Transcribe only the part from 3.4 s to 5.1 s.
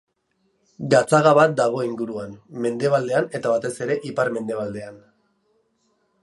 eta batez ere ipar-mendebaldean.